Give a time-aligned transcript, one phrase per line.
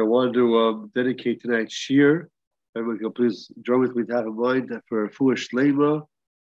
[0.00, 2.28] I wanted to um, dedicate tonight's shiur.
[2.74, 6.06] Everyone can please join with me to have in mind that Refuah Shlema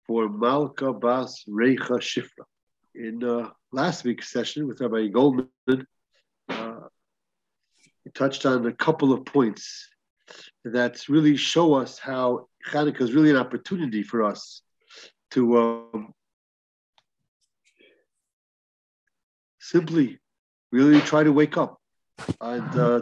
[0.06, 2.44] for Malka Bas Reicha Shifra.
[2.94, 5.48] In uh, last week's session with Rabbi Goldman,
[6.50, 6.88] uh,
[8.04, 9.88] he touched on a couple of points
[10.66, 14.60] that really show us how Hanukkah is really an opportunity for us
[15.30, 16.12] to um,
[19.58, 20.18] simply
[20.70, 21.80] really try to wake up
[22.42, 23.00] and uh,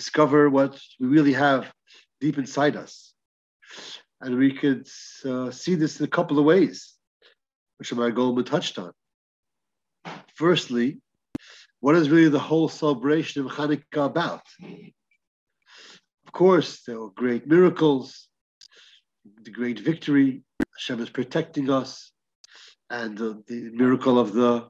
[0.00, 1.62] discover what we really have
[2.24, 3.12] deep inside us.
[4.22, 4.88] And we could
[5.30, 6.76] uh, see this in a couple of ways,
[7.78, 8.92] which Rabbi Goldman touched on.
[10.34, 10.88] Firstly,
[11.80, 14.46] what is really the whole celebration of Hanukkah about?
[16.26, 18.28] Of course, there were great miracles,
[19.42, 20.42] the great victory,
[20.76, 21.90] Hashem is protecting us,
[22.88, 24.68] and the, the miracle of the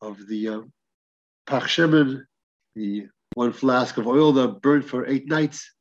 [0.00, 0.60] of the uh,
[1.46, 1.76] Pach
[2.74, 5.72] the one flask of oil that burned for eight nights,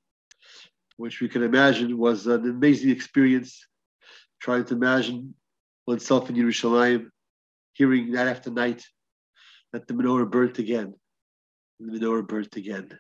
[0.98, 3.66] which we can imagine was an amazing experience.
[4.40, 5.34] Trying to imagine
[5.88, 7.10] oneself in Yerushalayim,
[7.74, 8.86] hearing night after night
[9.74, 10.94] that the menorah burnt again.
[11.80, 13.00] The menorah burnt again.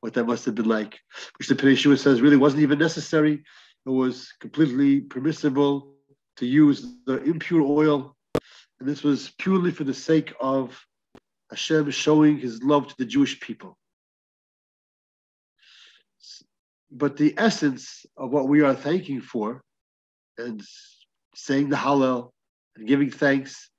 [0.00, 1.00] What that must have been like,
[1.38, 3.42] which the Pnei says really wasn't even necessary.
[3.86, 5.94] It was completely permissible
[6.36, 8.16] to use the impure oil.
[8.78, 10.78] And this was purely for the sake of
[11.50, 13.78] Hashem showing his love to the Jewish people.
[16.90, 19.62] But the essence of what we are thanking for
[20.38, 20.62] and
[21.34, 22.30] saying the Hallel
[22.76, 23.70] and giving thanks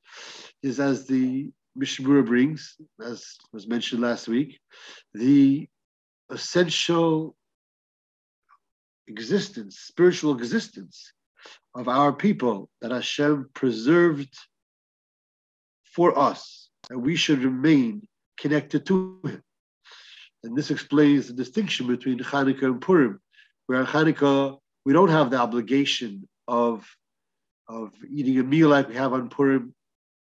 [0.61, 4.59] is as the Mishnah Berurah brings, as was mentioned last week,
[5.13, 5.67] the
[6.29, 7.35] essential
[9.07, 11.13] existence, spiritual existence
[11.75, 14.35] of our people that Hashem preserved
[15.83, 19.41] for us, and we should remain connected to Him.
[20.47, 23.19] And this explains the distinction between Hanukkah and Purim,
[23.65, 26.87] where in Hanukkah we don't have the obligation of,
[27.67, 29.75] of eating a meal like we have on Purim,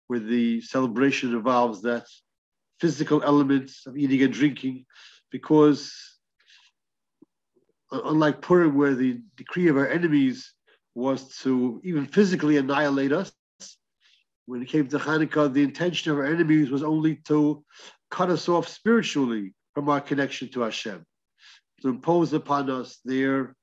[0.06, 2.06] where the celebration involves that
[2.80, 4.86] physical elements of eating and drinking,
[5.30, 5.92] because
[7.92, 10.54] uh, unlike Purim, where the decree of our enemies
[10.94, 13.30] was to even physically annihilate us,
[14.46, 17.62] when it came to Hanukkah, the intention of our enemies was only to
[18.10, 21.04] cut us off spiritually from our connection to Hashem,
[21.82, 23.54] to impose upon us their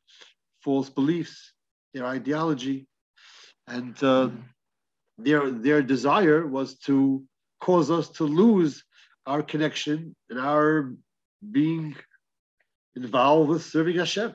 [0.61, 1.53] false beliefs,
[1.93, 2.87] their ideology,
[3.67, 4.29] and uh,
[5.17, 7.23] their their desire was to
[7.61, 8.83] cause us to lose
[9.25, 10.93] our connection and our
[11.51, 11.95] being
[12.95, 14.33] involved with serving Hashem.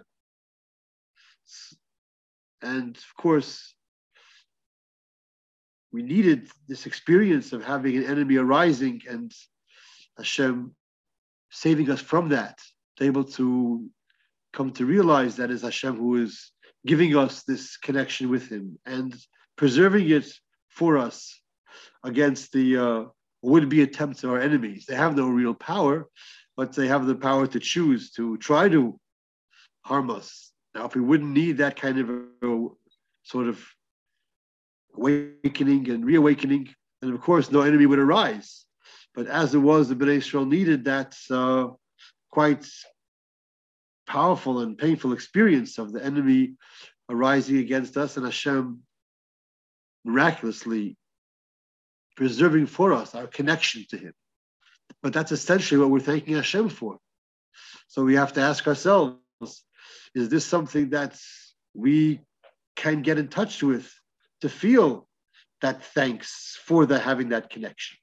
[2.62, 3.75] And of course,
[5.92, 9.32] we needed this experience of having an enemy arising and
[10.16, 10.75] Hashem
[11.56, 12.60] saving us from that,
[12.96, 13.88] to able to
[14.52, 16.52] come to realize that is Hashem who is
[16.86, 19.14] giving us this connection with Him and
[19.56, 20.28] preserving it
[20.68, 21.40] for us
[22.04, 23.04] against the uh,
[23.42, 24.84] would-be attempts of our enemies.
[24.86, 26.08] They have no real power,
[26.58, 29.00] but they have the power to choose to try to
[29.84, 30.52] harm us.
[30.74, 32.06] Now, if we wouldn't need that kind of
[33.22, 33.64] sort of
[34.94, 36.68] awakening and reawakening,
[37.00, 38.66] then of course no enemy would arise.
[39.16, 41.69] But as it was, the Bnei Israel needed that uh,
[42.31, 42.69] quite
[44.06, 46.54] powerful and painful experience of the enemy
[47.09, 48.82] arising against us and Hashem
[50.04, 50.97] miraculously
[52.16, 54.12] preserving for us our connection to Him.
[55.03, 56.98] But that's essentially what we're thanking Hashem for.
[57.88, 59.16] So we have to ask ourselves
[60.15, 61.19] is this something that
[61.75, 62.21] we
[62.75, 63.93] can get in touch with
[64.41, 65.09] to feel
[65.62, 67.98] that thanks for the having that connection?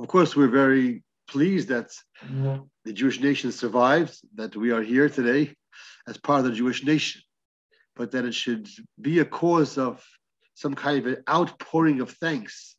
[0.00, 1.90] Of course, we're very pleased that
[2.84, 5.54] the Jewish nation survived, that we are here today
[6.08, 7.20] as part of the Jewish nation,
[7.96, 8.66] but that it should
[8.98, 10.02] be a cause of
[10.54, 12.76] some kind of an outpouring of thanks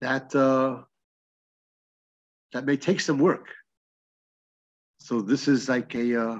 [0.00, 0.80] that uh,
[2.54, 3.48] that may take some work.
[5.00, 6.38] So this is like a, uh,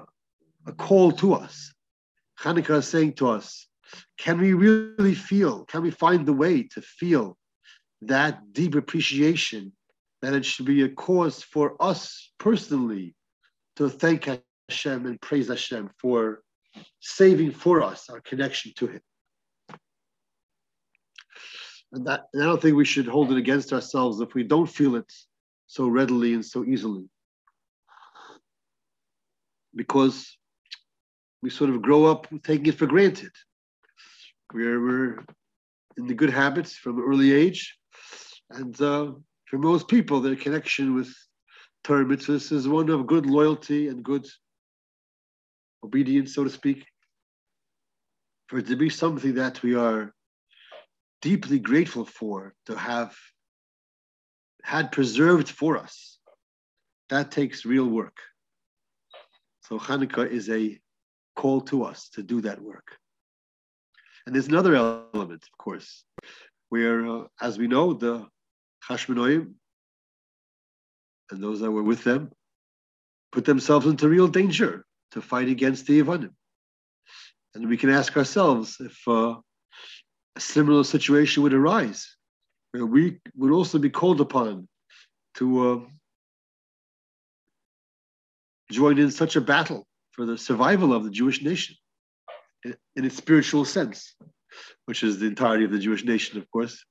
[0.67, 1.75] a call to us.
[2.41, 3.69] Hanukkah is saying to us,
[4.17, 7.37] can we really feel, can we find the way to feel
[8.09, 9.73] that deep appreciation
[10.23, 13.15] that it should be a cause for us personally
[13.77, 14.29] to thank
[14.69, 16.43] Hashem and praise Hashem for
[17.01, 19.01] saving for us our connection to Him.
[21.93, 24.67] And, that, and I don't think we should hold it against ourselves if we don't
[24.69, 25.13] feel it
[25.67, 27.05] so readily and so easily.
[29.75, 30.37] Because
[31.43, 33.33] we sort of grow up taking it for granted.
[34.53, 35.25] We're, we're
[35.97, 37.77] in the good habits from an early age.
[38.51, 39.13] And uh,
[39.47, 41.15] for most people, their connection with
[41.83, 44.27] Torah mitzvahs is one of good loyalty and good
[45.85, 46.87] obedience, so to speak.
[48.49, 50.13] For it to be something that we are
[51.23, 53.17] deeply grateful for, to have
[54.63, 56.19] had preserved for us,
[57.11, 58.17] that takes real work.
[59.63, 60.79] So Hanukkah is a
[61.37, 62.97] call to us to do that work.
[64.27, 66.05] And there's another element, of course,
[66.71, 68.27] where, uh, as we know, the
[68.89, 69.55] Hashmonaim
[71.31, 72.31] and those that were with them
[73.33, 76.35] put themselves into real danger to fight against the Yevanim.
[77.55, 79.37] And we can ask ourselves if uh,
[80.37, 82.17] a similar situation would arise,
[82.73, 84.69] where we would also be called upon
[85.37, 85.81] to uh,
[88.71, 91.77] join in such a battle for the survival of the Jewish nation
[92.65, 94.15] in its spiritual sense,
[94.87, 96.85] which is the entirety of the Jewish nation, of course.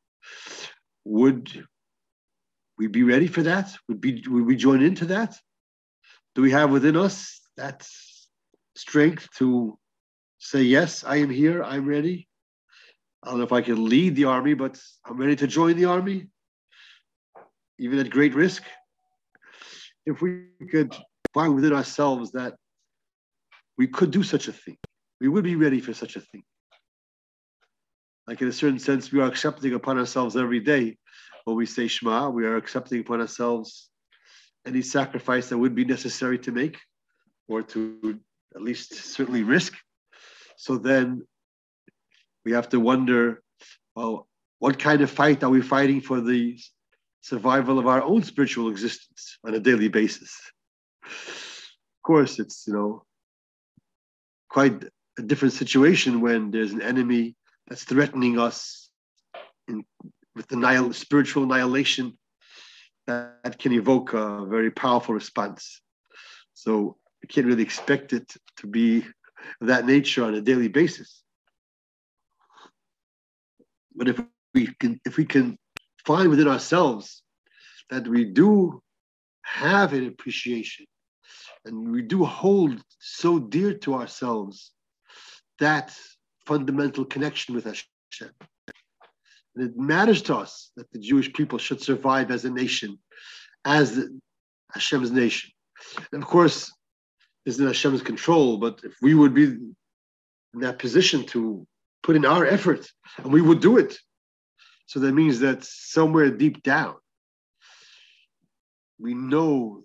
[1.06, 1.66] Would
[2.83, 3.74] we be ready for that?
[3.88, 5.38] Would, be, would we join into that?
[6.35, 7.88] Do we have within us that
[8.75, 9.77] strength to
[10.39, 12.27] say, yes, I am here, I'm ready?
[13.24, 15.85] I don't know if I can lead the army, but I'm ready to join the
[15.85, 16.27] army,
[17.80, 18.63] even at great risk.
[20.06, 20.94] If we could
[21.33, 22.56] find within ourselves that
[23.77, 24.77] we could do such a thing,
[25.21, 26.44] we would be ready for such a thing.
[28.27, 30.97] Like in a certain sense, we are accepting upon ourselves every day
[31.45, 33.90] when we say Shema, we are accepting upon ourselves
[34.66, 36.78] any sacrifice that would be necessary to make
[37.48, 38.19] or to
[38.56, 39.74] at least certainly risk.
[40.57, 41.24] So then
[42.45, 43.42] we have to wonder
[43.95, 44.28] well,
[44.60, 46.57] what kind of fight are we fighting for the
[47.22, 50.36] survival of our own spiritual existence on a daily basis?
[51.04, 53.04] Of course, it's, you know,
[54.50, 54.84] quite
[55.18, 57.36] a different situation when there's an enemy
[57.68, 58.89] that's threatening us
[59.68, 59.86] in
[60.35, 62.18] with the nihil- spiritual annihilation
[63.07, 65.81] that can evoke a very powerful response.
[66.53, 69.06] So you can't really expect it to be
[69.62, 71.24] that nature on a daily basis.
[73.95, 74.21] But if
[74.53, 75.57] we can, if we can
[76.06, 77.24] find within ourselves
[77.89, 78.81] that we do
[79.44, 80.86] have an appreciation
[81.65, 84.71] and we do hold so dear to ourselves
[85.59, 85.95] that
[86.45, 88.31] fundamental connection with Hashem,
[89.55, 92.97] and it matters to us that the Jewish people should survive as a nation,
[93.65, 94.07] as
[94.71, 95.51] Hashem's nation.
[96.11, 96.71] And of course,
[97.45, 99.75] is in Hashem's control, but if we would be in
[100.55, 101.67] that position to
[102.01, 103.97] put in our effort, and we would do it.
[104.85, 106.95] So that means that somewhere deep down,
[109.00, 109.83] we know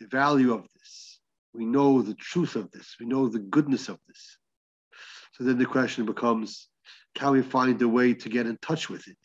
[0.00, 1.20] the value of this.
[1.52, 2.96] We know the truth of this.
[2.98, 4.38] We know the goodness of this.
[5.32, 6.68] So then the question becomes
[7.14, 9.18] can we find a way to get in touch with it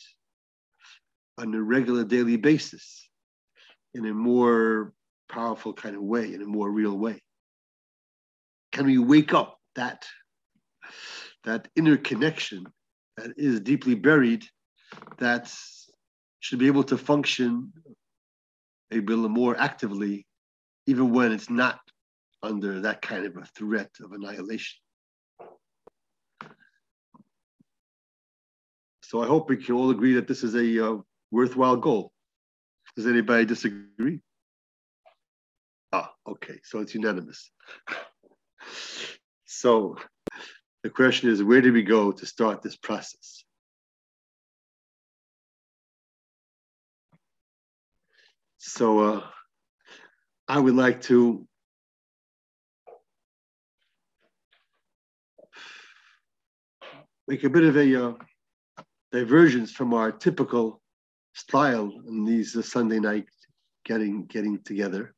[1.38, 3.10] on a regular daily basis
[3.94, 4.94] in a more
[5.30, 7.20] powerful kind of way, in a more real way?
[8.72, 10.06] Can we wake up that,
[11.44, 12.66] that inner connection
[13.18, 14.46] that is deeply buried
[15.18, 15.52] that
[16.40, 17.74] should be able to function
[18.92, 20.26] maybe a little more actively,
[20.86, 21.80] even when it's not
[22.42, 24.78] under that kind of a threat of annihilation?
[29.10, 30.98] So I hope we can all agree that this is a uh,
[31.32, 32.12] worthwhile goal.
[32.96, 34.20] Does anybody disagree?
[35.92, 37.50] Ah, okay, so it's unanimous.
[39.46, 39.98] so
[40.84, 43.44] the question is, where do we go to start this process?
[48.60, 49.24] So uh,
[50.48, 51.48] I would like to
[57.28, 58.14] make a bit of a uh,
[59.12, 60.82] divergence from our typical
[61.34, 63.28] style in these uh, Sunday night
[63.86, 65.14] getting getting together,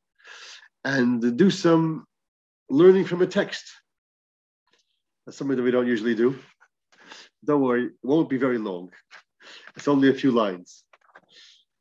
[0.84, 2.04] and do some
[2.70, 3.64] learning from a text.
[5.24, 6.38] That's something that we don't usually do.
[7.44, 8.90] Don't worry, it won't be very long.
[9.76, 10.84] It's only a few lines,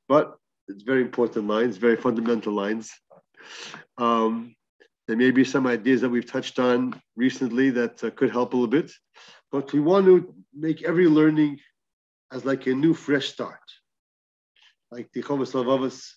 [0.07, 0.35] but
[0.67, 2.91] it's very important lines, very fundamental lines.
[3.97, 4.55] Um,
[5.07, 8.55] there may be some ideas that we've touched on recently that uh, could help a
[8.55, 8.91] little bit,
[9.51, 11.59] but we want to make every learning
[12.31, 13.59] as like a new fresh start.
[14.91, 16.11] Like the HaLevavos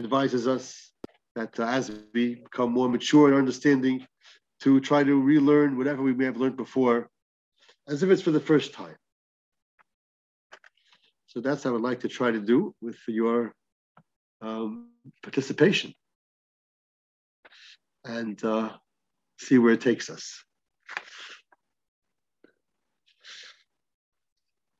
[0.00, 0.92] advises us
[1.34, 4.06] that uh, as we become more mature in our understanding,
[4.60, 7.10] to try to relearn whatever we may have learned before,
[7.88, 8.96] as if it's for the first time.
[11.26, 13.52] So that's what I would like to try to do with your
[14.40, 14.88] um,
[15.22, 15.92] participation
[18.04, 18.70] and uh,
[19.38, 20.42] see where it takes us.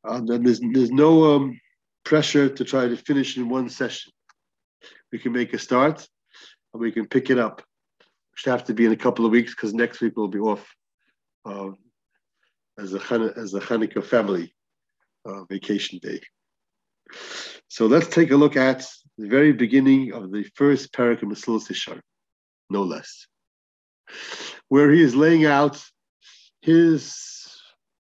[0.07, 1.61] Uh, there's, there's no um,
[2.05, 4.13] pressure to try to finish in one session.
[5.13, 6.07] We can make a start
[6.73, 7.63] and we can pick it up.
[8.37, 10.65] Should have to be in a couple of weeks because next week we'll be off
[11.47, 11.71] uh,
[12.79, 14.55] as a as a Hanukkah family
[15.25, 16.21] uh, vacation day.
[17.69, 18.87] So let's take a look at
[19.17, 22.01] the very beginning of the first perek of Yesharim,
[22.69, 23.27] no less,
[24.69, 25.83] where he is laying out
[26.61, 27.36] his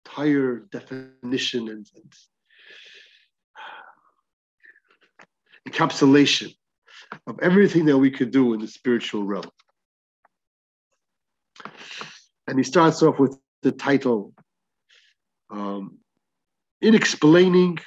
[0.09, 2.13] entire definition and, and
[5.67, 6.53] encapsulation
[7.27, 9.49] of everything that we could do in the spiritual realm.
[12.47, 14.33] And he starts off with the title
[15.51, 15.97] um,
[16.81, 17.77] in explaining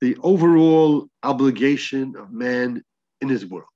[0.00, 2.82] the overall obligation of man
[3.20, 3.66] in his world.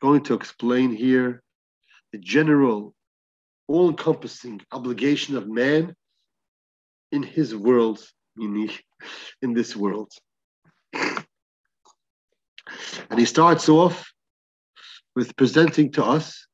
[0.00, 1.42] Going to explain here
[2.12, 2.94] the general,
[3.68, 5.94] all encompassing obligation of man
[7.12, 8.00] in his world,
[8.38, 10.12] in this world.
[10.92, 14.12] And he starts off
[15.16, 16.46] with presenting to us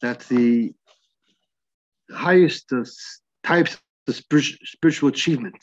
[0.00, 0.72] that the
[2.10, 2.72] highest
[3.44, 3.76] types
[4.08, 4.22] of
[4.64, 5.58] spiritual achievement,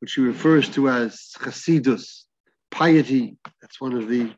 [0.00, 2.24] which he refers to as chasidus,
[2.70, 4.32] piety, that's one of the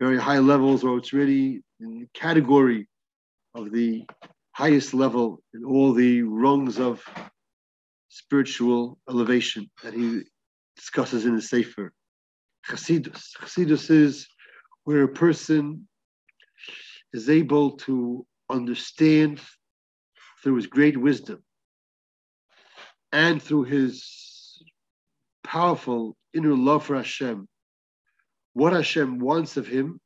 [0.00, 2.88] very high levels, or it's really in the category
[3.54, 4.04] of the
[4.52, 7.02] highest level in all the rungs of
[8.10, 10.22] spiritual elevation that he
[10.76, 11.92] discusses in the Sefer.
[12.68, 13.30] Chasidus.
[13.38, 14.28] Chasidus is
[14.84, 15.88] where a person
[17.12, 19.40] is able to understand
[20.42, 21.42] through his great wisdom
[23.12, 24.62] and through his
[25.44, 27.48] powerful inner love for Hashem,
[28.52, 30.00] what Hashem wants of him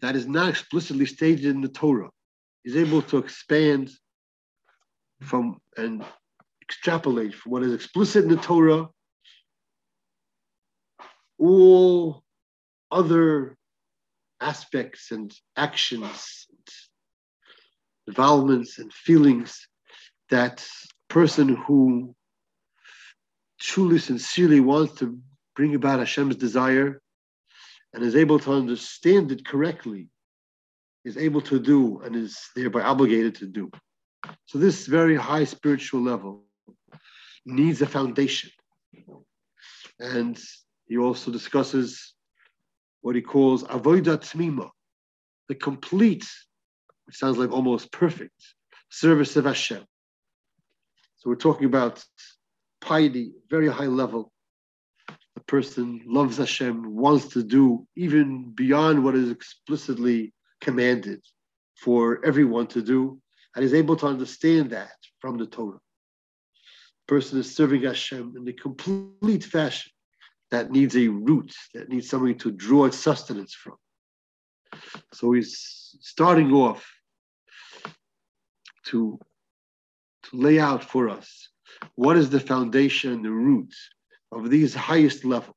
[0.00, 2.10] that is not explicitly stated in the Torah.
[2.62, 3.90] He's able to expand
[5.20, 6.04] from and
[6.64, 8.88] extrapolate from what is explicit in the Torah
[11.38, 12.22] all
[12.90, 13.56] other
[14.40, 16.68] aspects and actions, and
[18.06, 19.68] developments and feelings
[20.30, 20.66] that
[21.08, 22.14] person who
[23.60, 25.18] truly, sincerely wants to
[25.56, 27.00] bring about Hashem's desire
[27.92, 30.08] and is able to understand it correctly,
[31.04, 33.70] is able to do and is thereby obligated to do.
[34.46, 36.43] So, this very high spiritual level
[37.44, 38.50] needs a foundation.
[39.98, 40.40] And
[40.86, 42.14] he also discusses
[43.00, 44.70] what he calls avodah tmima,
[45.48, 46.26] the complete,
[47.06, 48.40] which sounds like almost perfect,
[48.90, 49.84] service of Hashem.
[51.16, 52.04] So we're talking about
[52.80, 54.32] piety, very high level.
[55.34, 61.20] The person loves Hashem, wants to do even beyond what is explicitly commanded
[61.76, 63.20] for everyone to do,
[63.54, 65.80] and is able to understand that from the Torah.
[67.06, 69.92] The person is serving Hashem in a complete fashion
[70.50, 73.76] that needs a root, that needs something to draw its sustenance from.
[75.12, 76.86] So he's starting off
[78.86, 79.18] to,
[80.24, 81.48] to lay out for us
[81.96, 83.74] what is the foundation, and the root
[84.32, 85.56] of these highest levels.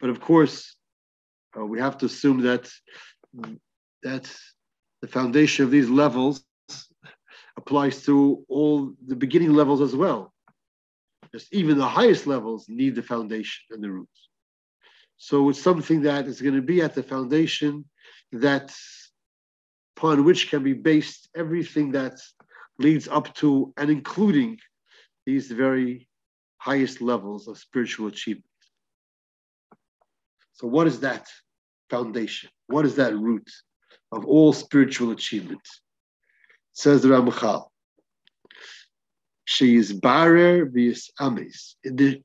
[0.00, 0.76] But of course,
[1.56, 2.70] uh, we have to assume that
[4.02, 4.34] that
[5.00, 6.44] the foundation of these levels
[7.62, 10.32] applies to all the beginning levels as well.
[11.32, 14.28] Just even the highest levels need the foundation and the roots.
[15.16, 17.84] So it's something that is going to be at the foundation
[18.32, 18.74] that
[19.96, 22.18] upon which can be based everything that
[22.78, 24.58] leads up to and including
[25.26, 26.08] these very
[26.58, 28.44] highest levels of spiritual achievement.
[30.54, 31.28] So, what is that
[31.88, 32.50] foundation?
[32.66, 33.48] What is that root
[34.10, 35.66] of all spiritual achievement?
[36.72, 37.68] Says the Ramchal
[39.44, 41.76] she is barer vis amis.
[41.84, 42.22] It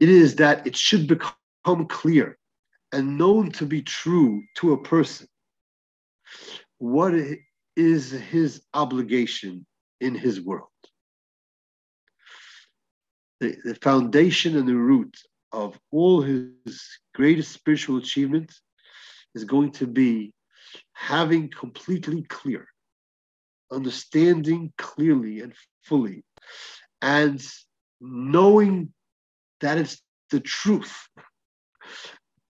[0.00, 2.38] is that it should become clear
[2.92, 5.26] and known to be true to a person
[6.78, 7.14] what
[7.76, 9.66] is his obligation
[10.00, 10.68] in his world.
[13.40, 15.14] The, the foundation and the root
[15.52, 16.82] of all his
[17.14, 18.62] greatest spiritual achievements
[19.34, 20.32] is going to be
[20.92, 22.66] having completely clear
[23.70, 26.24] understanding clearly and fully,
[27.02, 27.44] and
[28.00, 28.92] knowing
[29.60, 31.08] that it's the truth,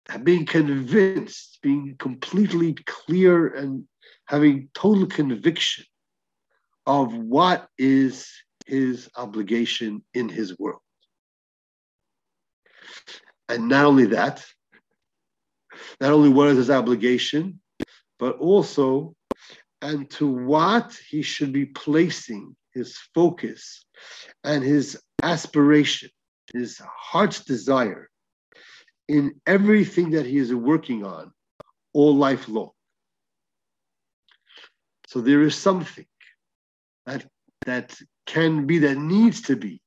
[0.08, 3.84] and being convinced, being completely clear, and
[4.26, 5.84] having total conviction
[6.86, 8.30] of what is
[8.66, 10.80] his obligation in his world.
[13.48, 14.44] And not only that,
[16.00, 17.60] not only what is his obligation,
[18.18, 19.14] but also
[19.84, 23.84] and to what he should be placing his focus
[24.42, 26.08] and his aspiration,
[26.54, 28.08] his heart's desire
[29.08, 31.30] in everything that he is working on
[31.92, 32.70] all life long.
[35.06, 36.06] So there is something
[37.04, 37.26] that
[37.66, 39.82] that can be, that needs to be.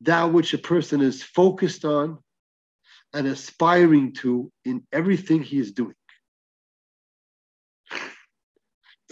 [0.00, 2.18] That which a person is focused on
[3.12, 5.94] and aspiring to in everything he is doing.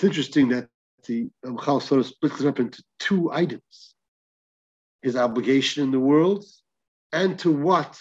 [0.02, 0.66] It's interesting that
[1.06, 3.94] the um, Ramchal sort of splits it up into two items
[5.00, 6.44] his obligation in the world
[7.12, 8.00] and to what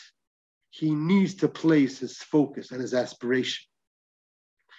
[0.71, 3.67] he needs to place his focus and his aspiration.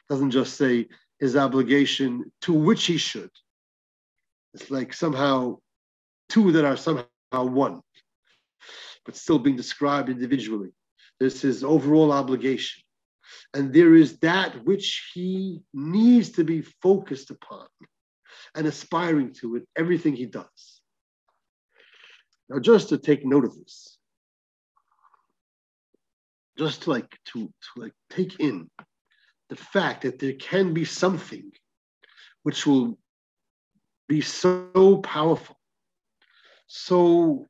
[0.09, 0.89] Doesn't just say
[1.21, 3.31] his obligation to which he should.
[4.55, 5.59] It's like somehow
[6.29, 7.83] two that are somehow one,
[9.05, 10.73] but still being described individually.
[11.21, 12.83] There's his overall obligation.
[13.55, 17.67] And there is that which he needs to be focused upon
[18.55, 20.81] and aspiring to in everything he does.
[22.49, 23.99] Now, just to take note of this,
[26.59, 28.69] just to like to, to like take in
[29.49, 31.51] the fact that there can be something
[32.43, 32.99] which will
[34.09, 35.57] be so powerful,
[36.67, 37.47] so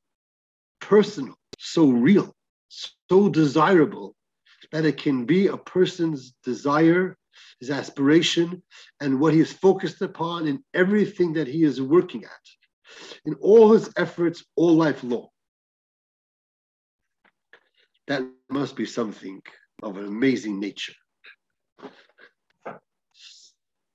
[0.81, 2.35] personal, so real,
[2.69, 4.15] so desirable
[4.73, 7.17] that it can be a person's desire,
[7.61, 8.63] his aspiration,
[9.01, 13.73] and what he is focused upon in everything that he is working at, in all
[13.73, 15.29] his efforts all life long.
[18.09, 19.43] That must be something
[19.83, 20.95] of an amazing nature.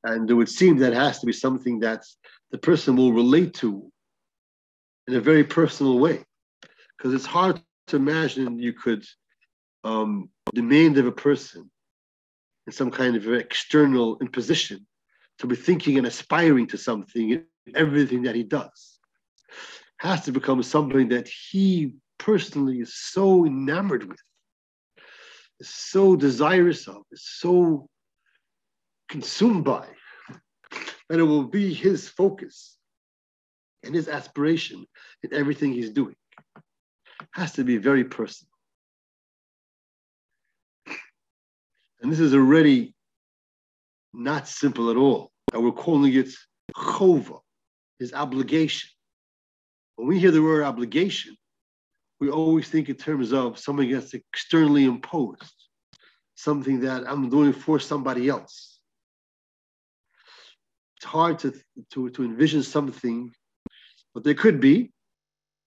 [0.04, 2.04] And it would seem that has to be something that
[2.52, 3.92] the person will relate to
[5.08, 6.24] in a very personal way.
[6.98, 9.04] Because it's hard to imagine you could
[9.84, 11.70] um, demand of a person
[12.66, 14.86] in some kind of external imposition
[15.40, 19.00] to be thinking and aspiring to something in everything that he does.
[20.00, 24.20] Has to become something that he personally is so enamored with,
[25.60, 27.88] is so desirous of, is so
[29.10, 29.88] consumed by,
[31.10, 32.78] that it will be his focus
[33.84, 34.86] and his aspiration
[35.24, 36.16] in everything he's doing.
[37.32, 38.57] Has to be very personal.
[42.02, 42.94] And this is already
[44.14, 45.32] not simple at all.
[45.52, 46.30] And we're calling it
[46.76, 47.40] chova,
[48.00, 48.90] his obligation.
[49.96, 51.36] When we hear the word obligation,
[52.20, 55.54] we always think in terms of something that's externally imposed,
[56.36, 58.80] something that I'm doing for somebody else.
[60.98, 61.54] It's hard to,
[61.92, 63.32] to, to envision something,
[64.14, 64.92] but there could be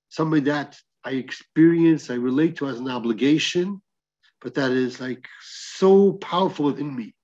[0.08, 3.80] something that I experience, I relate to as an obligation,
[4.40, 7.14] but that is like so powerful within me.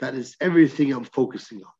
[0.00, 1.72] That is everything I'm focusing on.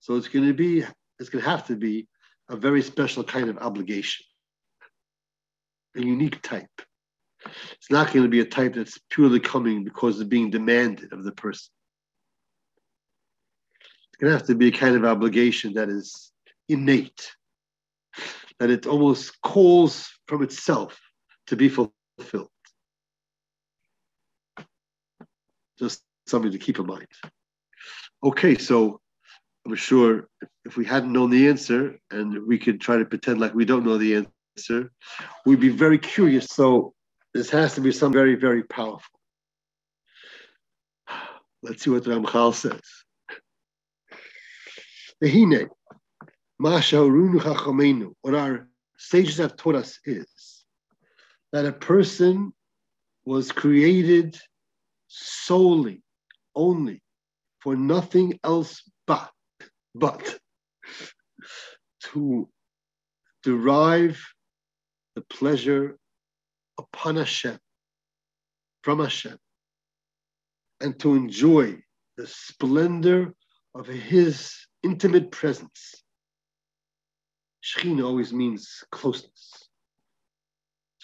[0.00, 0.84] So it's going to be,
[1.18, 2.08] it's going to have to be
[2.48, 4.26] a very special kind of obligation,
[5.96, 6.68] a unique type.
[7.72, 11.24] It's not going to be a type that's purely coming because of being demanded of
[11.24, 11.70] the person.
[14.08, 16.32] It's going to have to be a kind of obligation that is
[16.68, 17.30] innate,
[18.58, 20.98] that it almost calls from itself
[21.48, 22.48] to be fulfilled fulfilled.
[25.78, 27.06] Just something to keep in mind.
[28.22, 29.00] Okay, so
[29.66, 30.28] I'm sure
[30.64, 33.84] if we hadn't known the answer and we could try to pretend like we don't
[33.84, 34.90] know the answer,
[35.44, 36.46] we'd be very curious.
[36.46, 36.94] So
[37.32, 39.00] this has to be some very, very powerful.
[41.62, 42.80] Let's see what Ramchal says.
[45.20, 45.68] the says.
[48.20, 50.53] What our sages have taught us is
[51.54, 52.52] that a person
[53.24, 54.36] was created
[55.06, 56.02] solely,
[56.56, 57.00] only
[57.60, 59.30] for nothing else but,
[59.94, 60.36] but
[62.02, 62.48] to
[63.44, 64.20] derive
[65.14, 65.96] the pleasure
[66.76, 67.56] upon Hashem,
[68.82, 69.38] from Hashem,
[70.80, 71.80] and to enjoy
[72.16, 73.32] the splendor
[73.76, 76.02] of His intimate presence.
[77.62, 79.63] Shekhinah always means closeness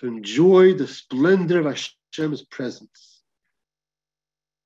[0.01, 3.23] to enjoy the splendor of Hashem's presence.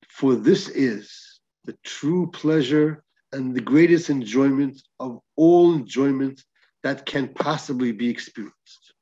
[0.09, 6.40] For this is the true pleasure and the greatest enjoyment of all enjoyment
[6.85, 8.94] that can possibly be experienced.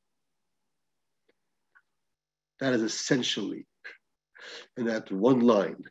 [2.61, 3.67] That is essentially
[4.79, 5.85] in that one line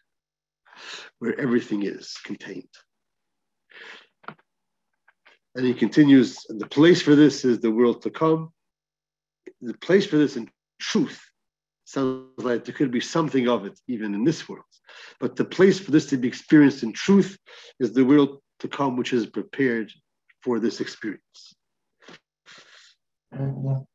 [1.19, 2.73] where everything is contained.
[5.53, 8.51] And he continues, and the place for this is the world to come,
[9.61, 11.21] the place for this in truth
[11.85, 14.65] sounds like there could be something of it even in this world.
[15.19, 17.37] But the place for this to be experienced in truth
[17.79, 19.91] is the world to come, which is prepared
[20.41, 21.55] for this experience.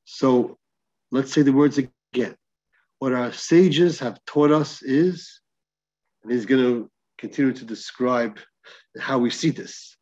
[0.05, 0.57] So
[1.11, 2.37] let's say the words again.
[2.99, 5.41] What our sages have taught us is,
[6.23, 8.39] and he's going to continue to describe
[8.99, 9.97] how we see this.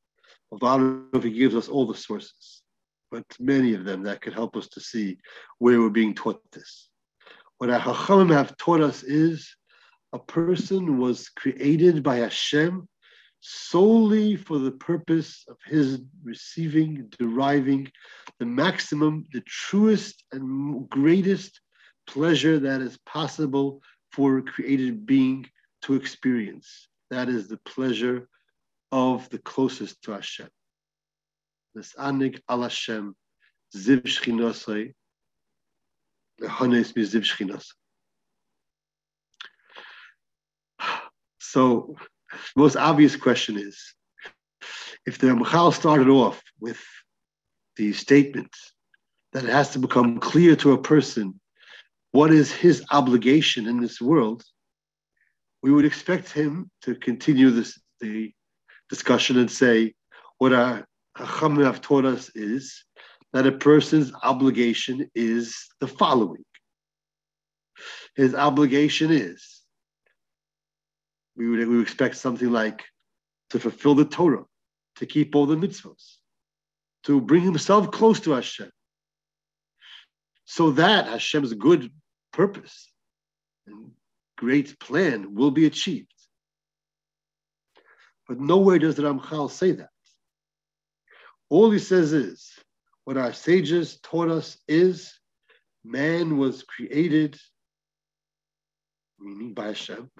[0.50, 2.53] Although I don't he gives us all the sources,
[3.14, 5.18] but many of them that could help us to see
[5.58, 6.88] where we're being taught this.
[7.58, 9.54] What our Chachamim have taught us is
[10.12, 12.88] a person was created by Hashem
[13.40, 17.88] solely for the purpose of his receiving, deriving
[18.40, 21.60] the maximum, the truest and greatest
[22.08, 25.46] pleasure that is possible for a created being
[25.82, 26.88] to experience.
[27.12, 28.28] That is the pleasure
[28.90, 30.48] of the closest to Hashem.
[41.38, 41.96] So
[42.32, 43.94] the most obvious question is
[45.06, 46.80] if the Ramchal started off with
[47.76, 48.50] the statement
[49.32, 51.40] that it has to become clear to a person
[52.12, 54.44] what is his obligation in this world,
[55.62, 58.32] we would expect him to continue this the
[58.88, 59.94] discussion and say
[60.38, 62.84] what our Chachamim have taught us is
[63.32, 66.44] that a person's obligation is the following.
[68.16, 69.62] His obligation is
[71.36, 72.84] we would, we would expect something like
[73.50, 74.44] to fulfill the Torah,
[74.96, 76.16] to keep all the mitzvahs,
[77.04, 78.70] to bring himself close to Hashem,
[80.44, 81.90] so that Hashem's good
[82.32, 82.92] purpose
[83.66, 83.90] and
[84.36, 86.12] great plan will be achieved.
[88.28, 89.90] But nowhere does Ramchal say that.
[91.50, 92.50] All he says is,
[93.04, 95.12] what our sages taught us is
[95.84, 97.38] man was created,
[99.18, 100.10] meaning by Hashem,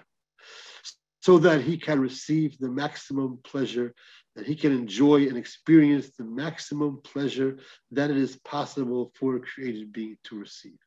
[1.21, 3.93] so that he can receive the maximum pleasure,
[4.35, 7.57] that he can enjoy and experience the maximum pleasure
[7.91, 10.77] that it is possible for a created being to receive.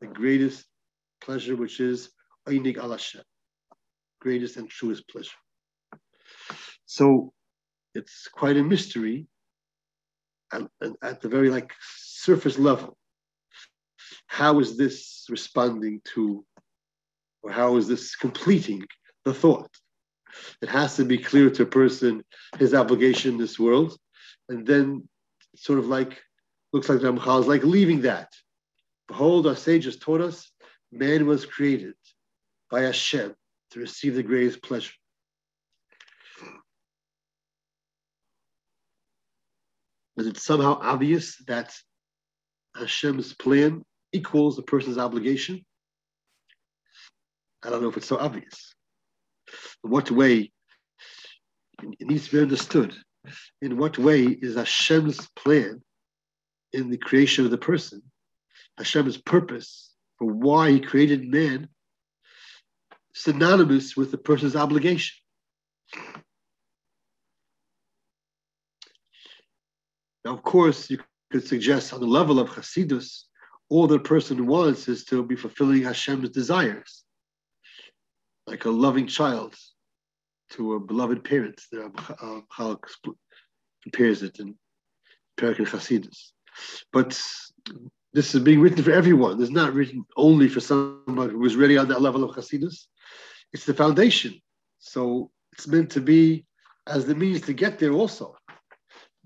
[0.00, 0.64] The greatest
[1.20, 2.10] pleasure, which is
[2.48, 3.22] Einig al Hashem,
[4.20, 5.30] greatest and truest pleasure.
[6.86, 7.32] So
[7.96, 9.26] it's quite a mystery
[10.52, 10.62] at,
[11.02, 12.96] at the very like surface level.
[14.26, 16.44] How is this responding to,
[17.42, 18.84] or how is this completing
[19.24, 19.70] the thought.
[20.62, 22.24] It has to be clear to a person
[22.58, 23.96] his obligation in this world,
[24.48, 25.08] and then
[25.56, 26.20] sort of like
[26.72, 28.28] looks like Ramchal is like leaving that.
[29.06, 30.50] Behold, our sages taught us
[30.92, 31.94] man was created
[32.70, 33.34] by Hashem
[33.70, 34.92] to receive the greatest pleasure.
[40.18, 41.72] Is it somehow obvious that
[42.74, 45.64] Hashem's plan equals the person's obligation?
[47.62, 48.74] I don't know if it's so obvious.
[49.84, 50.50] In what way
[51.82, 52.94] it needs to be understood?
[53.62, 55.82] In what way is Hashem's plan
[56.72, 58.02] in the creation of the person,
[58.76, 61.68] Hashem's purpose for why He created man,
[63.14, 65.16] synonymous with the person's obligation?
[70.28, 70.98] Now, of course, you
[71.32, 73.22] could suggest on the level of Hasidus,
[73.70, 77.02] all the person wants is to be fulfilling Hashem's desires
[78.46, 79.54] like a loving child
[80.50, 81.58] to a beloved parent.
[82.50, 82.74] How uh,
[83.82, 84.54] compares it in
[85.38, 86.32] Perek and Chasidus.
[86.92, 87.18] But
[88.12, 89.40] this is being written for everyone.
[89.40, 92.84] It's not written only for someone who is ready on that level of Chasidus.
[93.54, 94.34] It's the foundation.
[94.78, 96.44] So it's meant to be
[96.86, 98.36] as the means to get there also,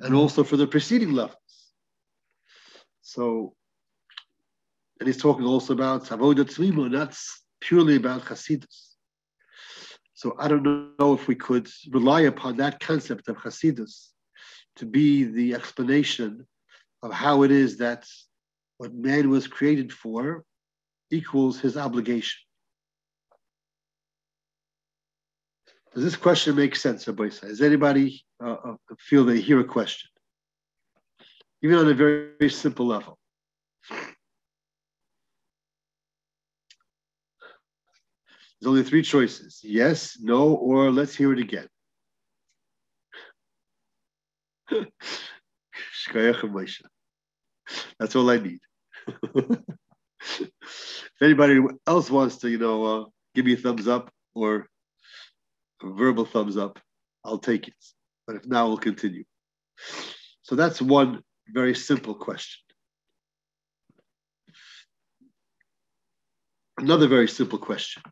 [0.03, 1.37] and also for the preceding levels.
[3.03, 3.55] So,
[4.99, 8.95] and he's talking also about Avodah Tzmimo, that's purely about Chasidus.
[10.15, 10.65] So I don't
[10.99, 14.09] know if we could rely upon that concept of Hasidus
[14.77, 16.47] to be the explanation
[17.03, 18.05] of how it is that
[18.79, 20.45] what man was created for
[21.11, 22.41] equals his obligation.
[25.95, 27.45] Does this question make sense, Aboisa?
[27.45, 30.11] Is anybody uh, feel they hear a question?
[31.63, 33.19] Even on a very, very simple level.
[38.61, 41.67] There's only three choices yes, no, or let's hear it again.
[47.99, 48.61] That's all I need.
[49.35, 54.67] if anybody else wants to, you know, uh, give me a thumbs up or
[55.83, 56.79] a verbal thumbs up,
[57.25, 57.75] I'll take it.
[58.27, 59.25] But if not, we'll continue.
[60.43, 62.61] So that's one very simple question.
[66.79, 68.03] Another very simple question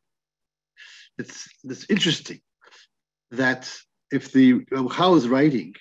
[1.21, 2.41] it's, it's interesting
[3.31, 3.71] that
[4.11, 5.75] if the Ramchal is writing,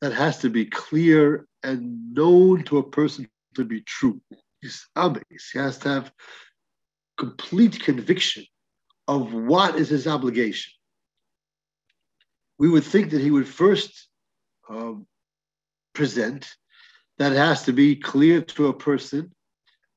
[0.00, 4.20] that has to be clear and known to a person to be true.
[4.62, 5.50] He's ames.
[5.52, 6.12] He has to have
[7.18, 8.44] complete conviction
[9.08, 10.72] of what is his obligation.
[12.58, 14.08] We would think that he would first
[14.68, 15.06] um,
[15.94, 16.52] present
[17.18, 19.32] that it has to be clear to a person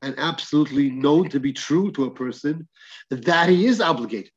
[0.01, 2.67] and absolutely known to be true to a person
[3.09, 4.31] that he is obligated.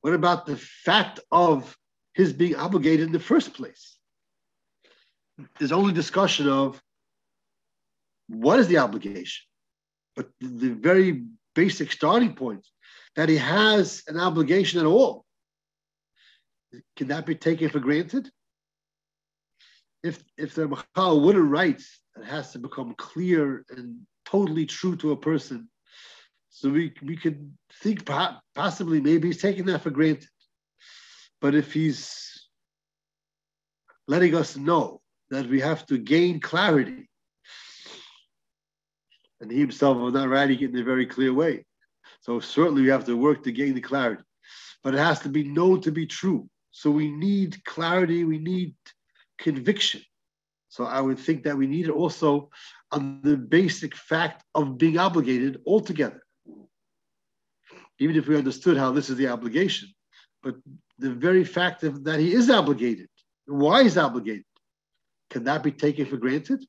[0.00, 1.76] What about the fact of
[2.14, 3.98] his being obligated in the first place?
[5.58, 6.80] There's only discussion of
[8.28, 9.44] what is the obligation,
[10.14, 12.66] but the very basic starting point
[13.16, 15.25] that he has an obligation at all.
[16.96, 18.30] Can that be taken for granted?
[20.02, 21.82] If if the Ramchal wouldn't write,
[22.16, 25.68] it has to become clear and totally true to a person.
[26.50, 28.08] So we we could think
[28.54, 30.28] possibly maybe he's taking that for granted.
[31.40, 32.48] But if he's
[34.08, 37.08] letting us know that we have to gain clarity,
[39.40, 41.64] and he himself was not writing it in a very clear way.
[42.20, 44.22] So certainly we have to work to gain the clarity.
[44.82, 46.48] But it has to be known to be true.
[46.76, 48.74] So we need clarity, we need
[49.38, 50.02] conviction.
[50.68, 52.50] So I would think that we need it also
[52.92, 56.20] on the basic fact of being obligated altogether.
[57.98, 59.88] Even if we understood how this is the obligation,
[60.42, 60.56] but
[60.98, 63.08] the very fact of, that he is obligated,
[63.46, 64.44] why he's obligated,
[65.30, 66.60] can that be taken for granted?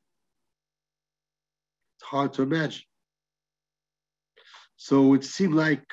[1.96, 2.84] It's hard to imagine.
[4.78, 5.84] So it seemed like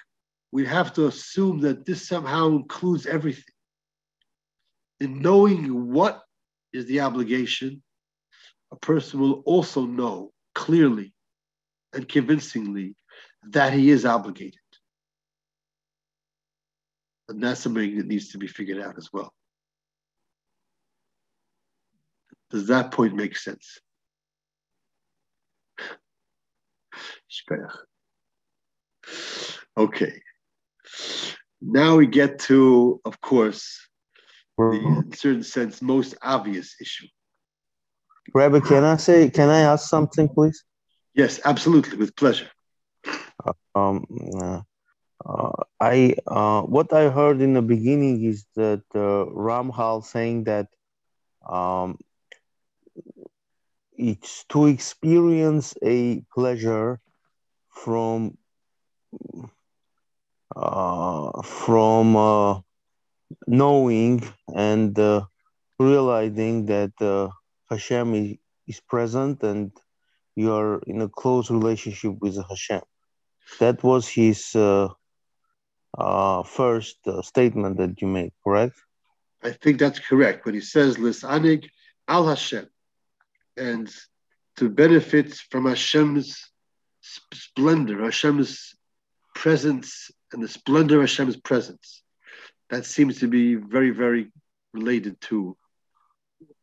[0.53, 3.54] we have to assume that this somehow includes everything.
[5.01, 6.23] In knowing what
[6.73, 7.83] is the obligation,
[8.73, 11.13] a person will also know clearly
[11.93, 12.95] and convincingly
[13.51, 14.59] that he is obligated.
[17.29, 19.33] And that's something that needs to be figured out as well.
[22.51, 23.81] Does that point make sense?
[29.77, 30.23] Okay.
[31.61, 33.89] Now we get to, of course,
[34.59, 37.07] the, in a certain sense, most obvious issue.
[38.35, 40.65] Rabbi, can I say, can I ask something, please?
[41.15, 42.49] Yes, absolutely, with pleasure.
[43.45, 44.07] Uh, um,
[44.41, 44.61] uh,
[45.25, 50.69] uh, I uh, what I heard in the beginning is that uh, Ramchal saying that
[51.49, 51.99] um,
[53.97, 57.01] it's to experience a pleasure
[57.71, 58.37] from
[60.57, 62.61] uh, from uh,
[63.47, 64.23] knowing
[64.55, 65.25] and uh,
[65.79, 67.29] realizing that uh,
[67.71, 69.73] Hashem is, is present and
[70.37, 72.83] you are in a close relationship with Hashem.
[73.61, 74.89] That was his uh,
[75.97, 78.77] uh, first statement that you made, correct?
[79.43, 80.47] I think that's correct.
[80.47, 81.69] When he says Lisanig
[82.09, 82.67] al Hashem,
[83.57, 83.89] and
[84.57, 86.51] to benefit from Hashem's
[87.33, 88.75] splendor, Hashem's
[89.35, 92.03] presence, and the splendor of Hashem's presence.
[92.75, 94.33] That seems to be very, very
[94.73, 95.57] related to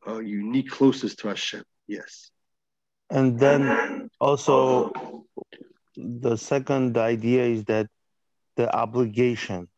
[0.05, 1.63] uh, unique closeness to Hashem.
[1.87, 2.31] Yes.
[3.09, 4.91] And then also,
[5.95, 7.87] the second idea is that
[8.57, 9.69] the obligation.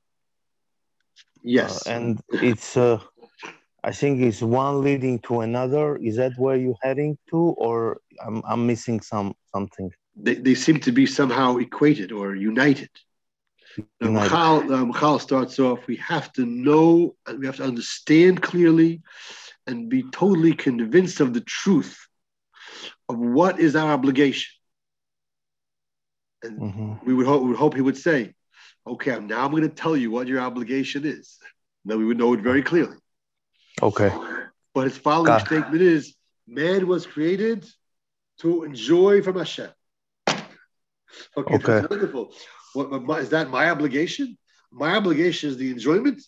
[1.43, 1.85] Yes.
[1.85, 2.97] Uh, and it's uh,
[3.83, 5.97] I think it's one leading to another.
[5.97, 9.91] Is that where you're heading to, or I'm, I'm missing some something?
[10.15, 12.89] They, they seem to be somehow equated or united.
[13.77, 19.01] The Ramchal, the Ramchal starts off, we have to know, we have to understand clearly
[19.65, 21.97] and be totally convinced of the truth
[23.09, 24.53] of what is our obligation.
[26.43, 26.93] And mm-hmm.
[27.05, 28.33] we, would hope, we would hope he would say,
[28.86, 31.38] okay, now I'm going to tell you what your obligation is.
[31.86, 32.97] Then we would know it very clearly.
[33.81, 34.12] Okay.
[34.73, 35.45] But his following God.
[35.45, 36.15] statement is
[36.47, 37.65] man was created
[38.39, 39.69] to enjoy from Hashem.
[41.38, 41.57] Okay, okay.
[41.65, 42.33] that's wonderful.
[42.73, 44.38] What, is that my obligation?
[44.71, 46.21] My obligation is the enjoyment.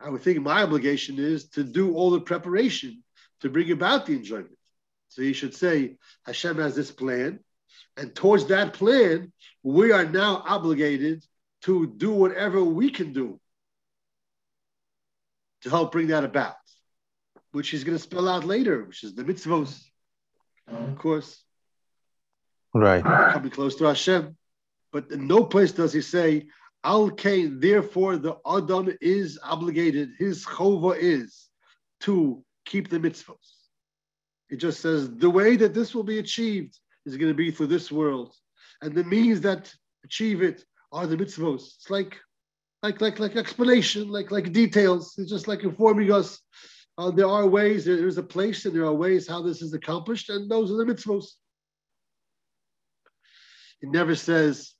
[0.00, 3.02] I would think my obligation is to do all the preparation
[3.40, 4.56] to bring about the enjoyment.
[5.08, 7.40] So you should say, Hashem has this plan,
[7.96, 11.24] and towards that plan, we are now obligated
[11.62, 13.40] to do whatever we can do
[15.62, 16.54] to help bring that about
[17.52, 19.82] which he's going to spell out later, which is the mitzvos,
[20.68, 21.42] of course.
[22.72, 23.02] Right.
[23.02, 24.36] Coming close to Hashem.
[24.92, 26.46] But no place does he say,
[26.82, 31.48] Al Kain, therefore the Adam is obligated, his chova is
[32.00, 33.36] to keep the mitzvos.
[34.48, 37.68] It just says the way that this will be achieved is going to be through
[37.68, 38.34] this world.
[38.82, 39.72] And the means that
[40.04, 41.74] achieve it are the mitzvos.
[41.76, 42.18] It's like
[42.82, 45.14] like like like explanation, like like details.
[45.18, 46.40] It's just like informing us
[47.00, 50.28] uh, there are ways, there's a place, and there are ways how this is accomplished,
[50.28, 51.24] and those are the mitzvos.
[53.80, 54.74] He never says,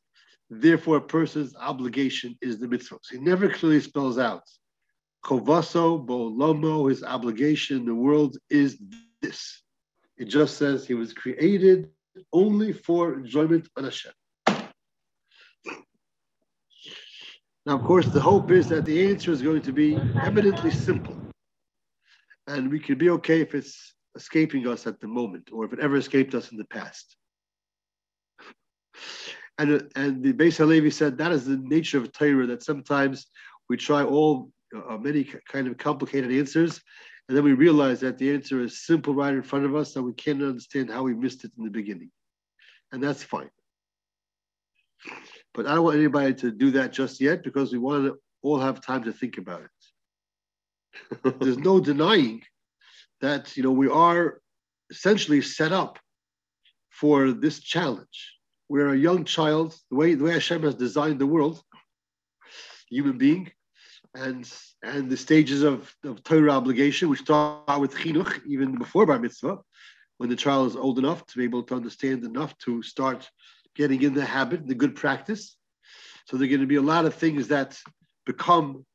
[0.50, 3.10] therefore, a person's obligation is the mitzvahs.
[3.10, 4.42] He never clearly spells out.
[5.24, 8.78] Chovaso, B'olamo, his obligation in the world is
[9.22, 9.62] this.
[10.16, 11.90] It just says he was created
[12.32, 14.12] only for enjoyment on Hashem.
[17.66, 21.16] Now, of course, the hope is that the answer is going to be eminently simple.
[22.46, 25.78] And we can be okay if it's escaping us at the moment or if it
[25.78, 27.16] ever escaped us in the past.
[29.61, 33.27] And, and the Beis Halevi said that is the nature of Torah that sometimes
[33.68, 36.81] we try all uh, many kind of complicated answers,
[37.29, 40.05] and then we realize that the answer is simple right in front of us, and
[40.07, 42.11] we can't understand how we missed it in the beginning,
[42.90, 43.51] and that's fine.
[45.53, 48.61] But I don't want anybody to do that just yet because we want to all
[48.61, 51.38] have time to think about it.
[51.38, 52.44] There's no denying
[53.20, 54.40] that you know we are
[54.90, 55.99] essentially set up
[56.88, 58.39] for this challenge.
[58.70, 59.74] We're a young child.
[59.90, 61.61] The way the way Hashem has designed the world,
[62.88, 63.50] human being,
[64.14, 64.48] and
[64.85, 69.59] and the stages of, of Torah obligation, which start with chinuch, even before bar mitzvah,
[70.18, 73.28] when the child is old enough to be able to understand enough to start
[73.74, 75.56] getting in the habit, the good practice.
[76.26, 77.76] So there are going to be a lot of things that
[78.24, 78.87] become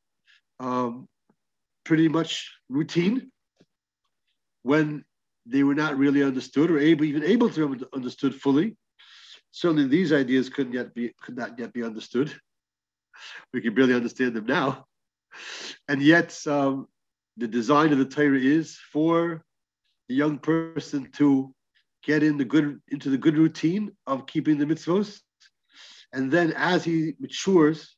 [0.61, 1.09] um,
[1.83, 3.29] pretty much routine
[4.63, 5.03] when
[5.45, 8.77] they were not really understood or able, even able to be understood fully.
[9.55, 12.29] Certainly, these ideas couldn't yet be could not yet be understood.
[13.53, 14.85] We can barely understand them now,
[15.87, 16.87] and yet um,
[17.37, 19.45] the design of the Torah is for
[20.09, 21.55] the young person to
[22.03, 25.21] get in the good into the good routine of keeping the mitzvos,
[26.11, 27.95] and then as he matures,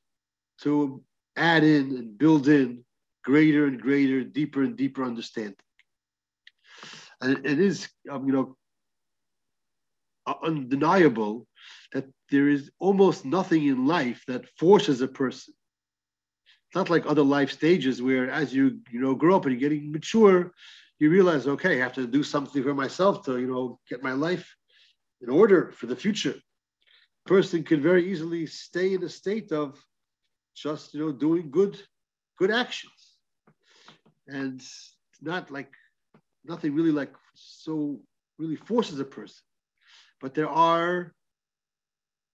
[0.62, 1.04] to
[1.36, 2.86] add in and build in
[3.24, 5.56] greater and greater, deeper and deeper understanding.
[7.20, 8.56] And it is, um, you know,
[10.44, 11.48] undeniable
[11.94, 15.54] that there is almost nothing in life that forces a person.
[16.68, 19.70] It's not like other life stages where, as you you know grow up and you're
[19.70, 20.52] getting mature,
[21.00, 24.14] you realize, okay, I have to do something for myself to, you know, get my
[24.14, 24.56] life
[25.22, 26.36] in order for the future.
[27.26, 29.80] A person can very easily stay in a state of
[30.56, 31.80] just, you know, doing good,
[32.38, 33.18] good actions.
[34.28, 34.62] And
[35.22, 35.72] not like
[36.44, 38.00] nothing really like so
[38.38, 39.47] really forces a person.
[40.22, 41.14] But there are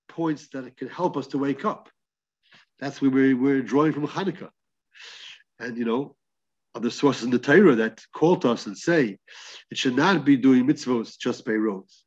[0.10, 1.89] points that can help us to wake up.
[2.80, 4.50] That's where we're, we're drawing from Hanukkah.
[5.60, 6.15] And you know,
[6.76, 9.17] other sources in the Torah that call to us and say
[9.69, 12.04] it should not be doing mitzvos just by roads.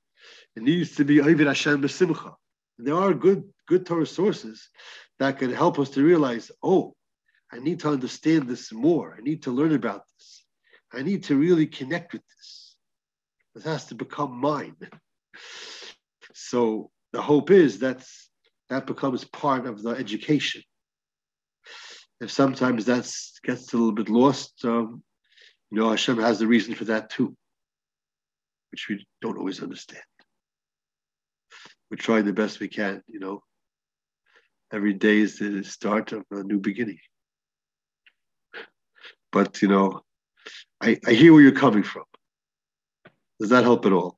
[0.56, 2.34] It needs to be oved Hashem b'simcha.
[2.78, 4.68] There are good, good Torah sources
[5.18, 6.94] that can help us to realize, oh,
[7.52, 9.14] I need to understand this more.
[9.16, 10.44] I need to learn about this.
[10.92, 12.76] I need to really connect with this.
[13.54, 14.76] This has to become mine.
[16.38, 18.04] So the hope is that
[18.68, 20.62] that becomes part of the education
[22.20, 23.10] if sometimes that
[23.42, 25.02] gets a little bit lost, um,
[25.70, 27.36] you know, Hashem has the reason for that too,
[28.70, 30.02] which we don't always understand.
[31.90, 33.42] We're trying the best we can, you know.
[34.72, 36.98] Every day is the start of a new beginning.
[39.30, 40.02] But, you know,
[40.80, 42.04] I, I hear where you're coming from.
[43.38, 44.15] Does that help at all?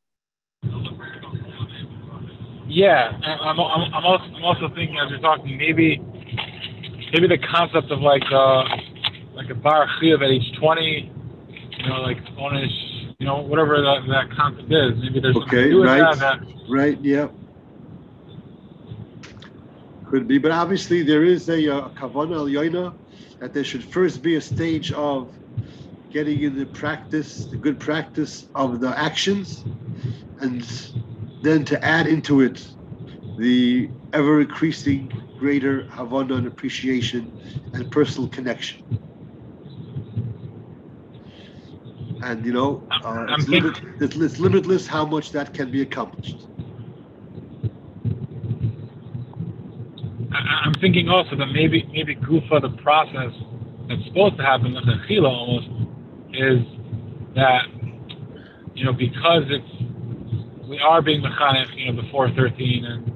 [2.68, 6.02] Yeah, I'm, I'm, I'm, also, I'm also thinking as you're talking, maybe
[7.12, 8.64] maybe the concept of like uh,
[9.34, 11.12] like a bar chiyuv at age 20,
[11.78, 14.98] you know, like onish, you know, whatever that, that concept is.
[15.00, 17.28] Maybe there's okay, right, that, right, yeah.
[20.10, 22.94] Could be, but obviously there is a, uh, kavana elyona
[23.38, 25.32] that there should first be a stage of
[26.10, 29.64] getting in the practice, the good practice of the actions,
[30.40, 30.64] and
[31.42, 32.66] then to add into it
[33.38, 37.32] the ever increasing greater havanah and appreciation
[37.72, 38.82] and personal connection.
[42.22, 46.48] And you know, uh, it's, limit, it's, it's limitless how much that can be accomplished.
[50.32, 53.32] I'm thinking also that maybe maybe Gufa, the process
[53.88, 55.68] that's supposed to happen with the Chila almost,
[56.32, 56.64] is
[57.34, 57.66] that
[58.74, 59.77] you know because it's
[60.68, 63.12] we are being mechanic, you know, before 13 and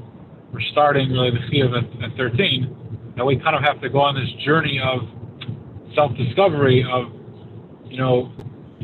[0.53, 4.01] we're starting really the chiyuv at, at 13, and we kind of have to go
[4.01, 5.01] on this journey of
[5.95, 7.13] self-discovery of,
[7.85, 8.33] you know,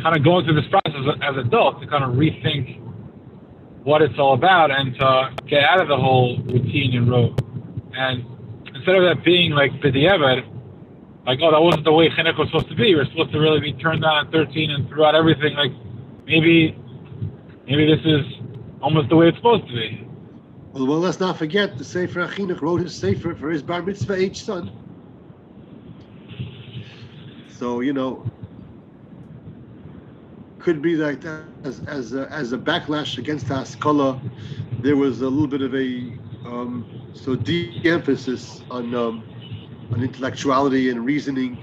[0.03, 2.81] kind of going through this process as adults to kind of rethink
[3.85, 7.41] what it's all about and to get out of the whole routine and rote.
[7.95, 8.25] And
[8.75, 10.45] instead of that being like b'diavad,
[11.27, 12.95] like, oh, that wasn't the way chinuch was supposed to be.
[12.95, 15.55] We're supposed to really be turned on at 13 and throughout everything.
[15.55, 15.73] Like,
[16.27, 16.77] maybe,
[17.67, 18.38] maybe this is
[18.81, 20.07] almost the way it's supposed to be.
[20.73, 24.15] Well, well, let's not forget the Sefer HaChinuch wrote his Sefer for his bar mitzvah
[24.15, 24.71] age son.
[27.51, 28.25] So you know,
[30.59, 31.25] could be that
[31.65, 34.21] as as a, as a backlash against Haskalah,
[34.81, 36.13] there was a little bit of a
[36.47, 39.25] um, so de-emphasis on um,
[39.91, 41.59] on intellectuality and reasoning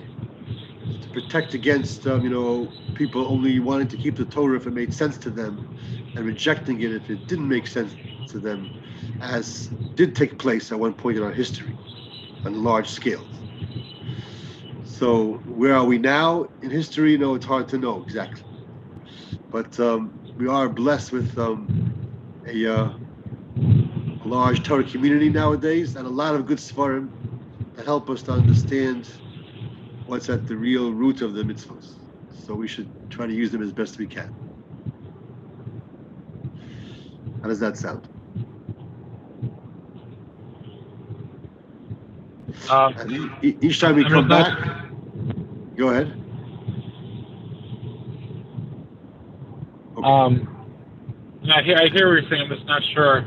[1.01, 4.72] to protect against um, you know people only wanting to keep the Torah if it
[4.72, 5.76] made sense to them
[6.16, 7.93] and rejecting it if it didn't make sense
[8.28, 8.82] to them,
[9.22, 11.78] as did take place at one point in our history
[12.45, 13.26] on large scale.
[14.84, 17.18] So where are we now in history?
[17.18, 18.43] Know, it's hard to know exactly.
[19.51, 21.93] But um, we are blessed with um,
[22.47, 22.89] a, uh,
[23.57, 27.09] a, large Torah community nowadays and a lot of good svarim
[27.76, 29.09] that help us to understand
[30.05, 31.93] what's at the real root of the mitzvahs.
[32.45, 34.44] So we should try to use them as best we can.
[37.45, 38.07] How does that sound?
[42.71, 44.57] Um, each time we come back,
[45.75, 46.07] go ahead.
[49.95, 50.07] Okay.
[50.07, 50.67] Um,
[51.53, 52.41] I hear, I hear what you're saying.
[52.41, 53.21] I'm just not sure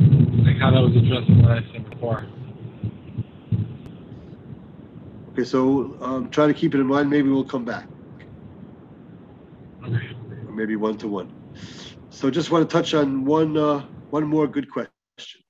[0.00, 2.26] like how that was addressed in what I said before.
[5.30, 7.08] Okay, so um, try to keep it in mind.
[7.08, 7.86] Maybe we'll come back.
[9.84, 10.08] Okay.
[10.48, 11.32] Or maybe one to one.
[12.14, 15.42] So just want to touch on one uh, one more good question.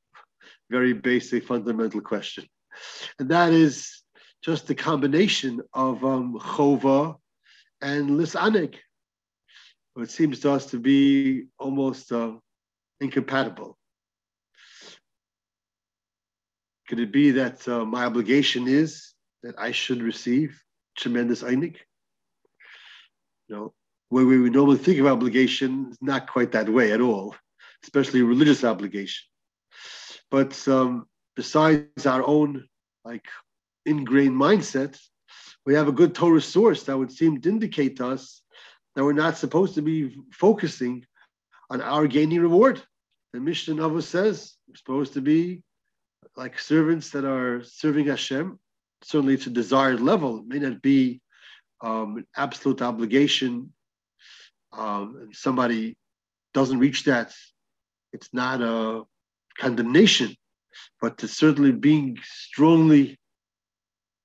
[0.70, 2.46] Very basic, fundamental question,
[3.18, 4.02] and that is
[4.42, 7.16] just the combination of um, chova
[7.82, 8.76] and lisanig
[9.96, 12.32] it seems to us to be almost uh,
[12.98, 13.76] incompatible.
[16.88, 19.12] Could it be that uh, my obligation is
[19.42, 20.60] that I should receive
[20.96, 21.76] tremendous einig?
[23.48, 23.74] You know,
[24.08, 27.34] where we normally think of obligation, is not quite that way at all,
[27.82, 29.26] especially religious obligation.
[30.30, 32.66] But um, besides our own
[33.04, 33.26] like
[33.86, 34.98] ingrained mindset,
[35.66, 38.42] we have a good Torah source that would seem to indicate to us
[38.94, 41.04] that we're not supposed to be focusing
[41.70, 42.82] on our gaining reward.
[43.32, 45.62] The Mishnah in Avos says we're supposed to be
[46.36, 48.58] like servants that are serving Hashem.
[49.02, 50.38] Certainly, it's a desired level.
[50.38, 51.20] It may not be
[51.80, 53.72] um, an absolute obligation.
[54.76, 55.96] Um, and somebody
[56.52, 57.32] doesn't reach that,
[58.12, 59.02] it's not a
[59.58, 60.34] condemnation,
[61.00, 63.18] but to certainly being strongly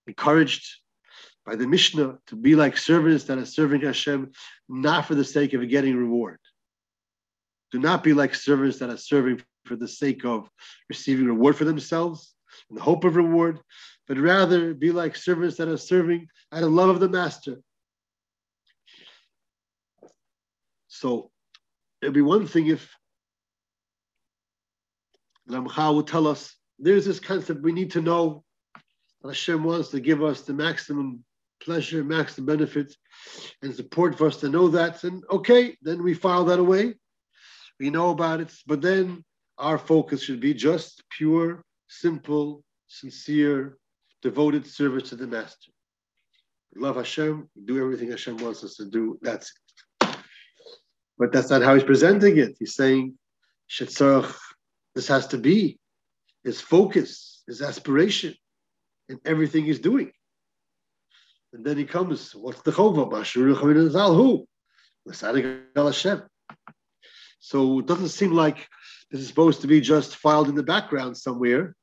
[0.08, 0.66] encouraged
[1.46, 4.32] by the Mishnah to be like servants that are serving Hashem,
[4.68, 6.40] not for the sake of getting reward.
[7.72, 10.50] Do not be like servants that are serving for the sake of
[10.90, 12.34] receiving reward for themselves
[12.70, 13.60] and the hope of reward,
[14.08, 17.58] but rather be like servants that are serving out of love of the master.
[20.90, 21.32] So
[22.02, 22.94] it'd be one thing if
[25.50, 28.44] Ramchal would tell us there's this concept we need to know
[29.22, 31.24] that Hashem wants to give us the maximum
[31.62, 32.96] pleasure, maximum benefit,
[33.62, 35.04] and support for us to know that.
[35.04, 36.96] And okay, then we file that away.
[37.80, 39.24] We know about it, but then
[39.58, 43.78] our focus should be just pure, simple, sincere,
[44.22, 45.72] devoted service to the Master.
[46.74, 49.18] We love Hashem, do everything Hashem wants us to do.
[49.22, 49.69] That's it.
[51.20, 52.56] But that's not how he's presenting it.
[52.58, 53.16] He's saying,
[53.70, 54.34] Shetzarich,
[54.96, 55.78] this has to be
[56.44, 58.34] his focus, his aspiration
[59.10, 60.12] in everything he's doing.
[61.52, 63.06] And then he comes, what's the chova?
[64.16, 64.48] Who?
[67.40, 68.68] So it doesn't seem like
[69.12, 71.76] this is supposed to be just filed in the background somewhere,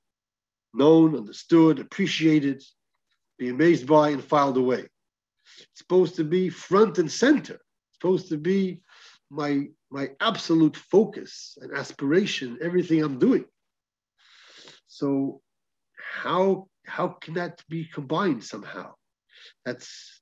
[0.73, 2.63] known, understood, appreciated,
[3.39, 4.87] be amazed by, and filed away.
[5.59, 7.55] It's supposed to be front and center.
[7.55, 8.81] It's supposed to be
[9.31, 13.45] my my absolute focus and aspiration, everything I'm doing.
[14.87, 15.41] So
[16.23, 18.95] how how can that be combined somehow?
[19.65, 20.21] That's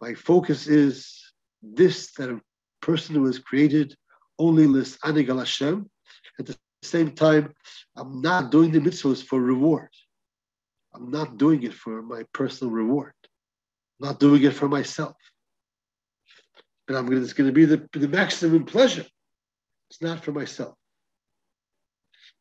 [0.00, 1.20] my focus is
[1.62, 2.40] this that a
[2.80, 3.94] person who was created
[4.38, 5.90] only lis anigal Hashem.
[6.38, 7.52] At the same time,
[7.96, 9.90] I'm not doing the mitzvahs for reward.
[10.94, 13.14] I'm not doing it for my personal reward.
[14.00, 15.16] I'm not doing it for myself.
[16.86, 19.06] But I'm gonna, it's going to be the, the maximum pleasure.
[19.90, 20.74] It's not for myself.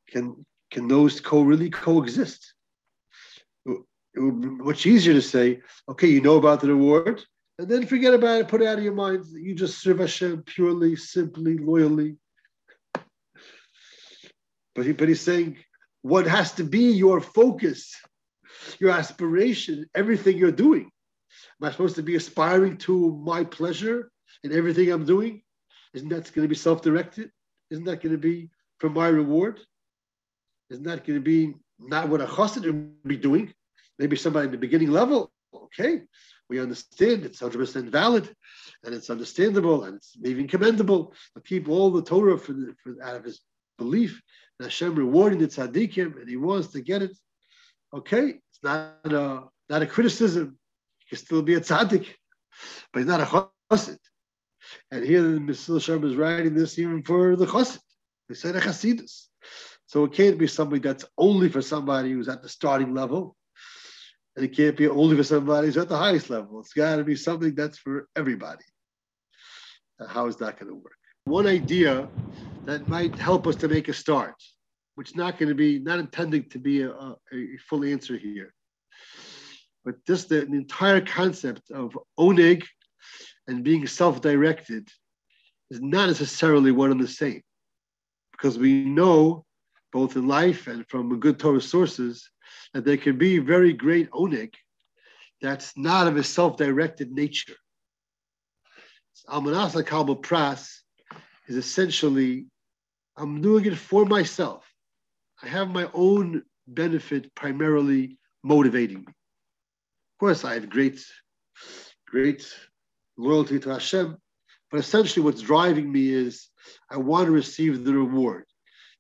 [0.10, 2.54] Can can those co really coexist?
[4.14, 7.24] it would be much easier to say, okay, you know about the reward,
[7.60, 9.26] and then forget about it, put it out of your mind.
[9.34, 12.18] You just serve Hashem purely, simply, loyally.
[14.74, 15.58] But, he, but he's saying,
[16.02, 17.96] what has to be your focus,
[18.80, 20.90] your aspiration, everything you're doing?
[21.62, 24.12] Am I supposed to be aspiring to my pleasure
[24.44, 25.42] in everything I'm doing?
[25.94, 27.32] Isn't that going to be self directed?
[27.70, 29.60] Isn't that going to be for my reward?
[30.70, 33.54] Isn't that going to be not what a chassid would be doing?
[34.00, 36.02] Maybe somebody in the beginning level, okay,
[36.50, 38.34] we understand it's 100% valid
[38.84, 42.96] and it's understandable and it's maybe commendable to keep all the Torah for, the, for
[43.04, 43.42] out of his
[43.78, 44.22] belief.
[44.60, 47.18] And Hashem rewarding the tzaddikim and he wants to get it.
[47.94, 50.58] Okay, it's not a, not a criticism.
[51.00, 52.08] He can still be a tzaddik,
[52.92, 54.00] but he's not a chassid.
[54.92, 57.80] And here the Yesharim is writing this even for the chassid.
[58.30, 59.28] They said a chassidus.
[59.86, 63.36] So it can't be something that's only for somebody who's at the starting level
[64.36, 66.60] and it can't be only for somebody who's at the highest level.
[66.60, 68.64] It's got to be something that's for everybody.
[70.08, 70.98] how is that going to work?
[71.26, 72.08] One idea
[72.66, 74.36] that might help us to make a start,
[74.96, 78.18] which is not going to be, not intending to be a, a, a full answer
[78.18, 78.54] here,
[79.84, 82.64] but just the, the entire concept of oneg
[83.52, 84.88] and being self-directed
[85.70, 87.42] is not necessarily one and the same,
[88.32, 89.46] because we know
[89.92, 92.30] both in life and from good Torah sources
[92.74, 94.54] that there can be very great oneg
[95.42, 97.56] that's not of a self-directed nature.
[99.30, 100.62] Al m'nas l'kabel pras
[101.48, 102.46] is essentially,
[103.18, 104.66] I'm doing it for myself.
[105.44, 109.08] I have my own benefit primarily motivating me.
[109.08, 111.04] Of course, I have great,
[112.08, 112.44] great
[113.22, 114.18] loyalty to Hashem,
[114.70, 116.48] but essentially what's driving me is
[116.90, 118.46] I want to receive the reward.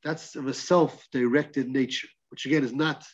[0.04, 3.06] That's of a self-directed nature, which again is not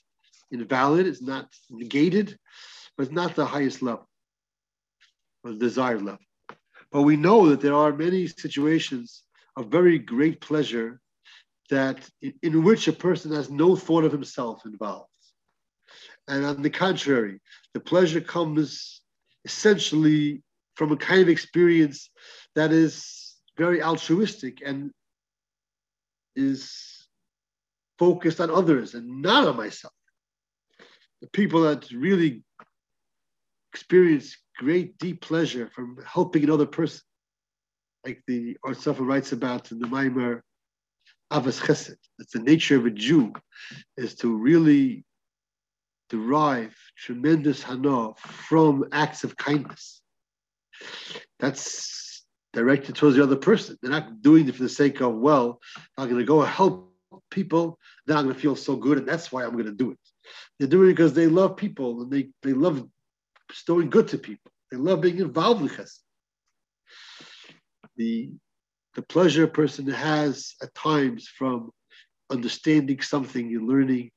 [0.52, 2.38] invalid, it's not negated,
[2.96, 4.08] but it's not the highest level
[5.44, 6.20] or the desired level.
[6.92, 9.24] But we know that there are many situations
[9.56, 11.00] of very great pleasure
[11.70, 15.10] that in, in which a person has no thought of himself involved.
[16.28, 17.40] And on the contrary,
[17.74, 19.02] the pleasure comes
[19.46, 20.44] essentially
[20.78, 22.10] from a kind of experience
[22.56, 24.92] that is very altruistic and
[26.36, 27.08] is
[27.98, 29.94] focused on others and not on myself
[31.22, 32.44] the people that really
[33.74, 37.02] experience great deep pleasure from helping another person,
[38.06, 40.42] like the Artsafa writes about in the Maimar
[41.32, 41.98] Ahavas Chesed.
[42.18, 43.34] That's the nature of a Jew,
[43.98, 45.06] is to really
[46.10, 50.02] derive tremendous hana from acts of kindness.
[51.40, 53.78] That's directed towards the other person.
[53.82, 55.60] They're not doing it for the sake of, well,
[55.98, 56.94] I'm going to go help
[57.30, 59.92] people, then I'm going to feel so good, and that's why I'm going to do
[59.92, 60.00] it.
[60.58, 62.88] They're doing it because they love people and they, they love
[63.48, 64.52] bestowing good to people.
[64.72, 66.00] They love being involved with chesed.
[67.96, 68.32] The,
[68.96, 71.72] the pleasure a person has at times from
[72.30, 74.12] understanding something and learning,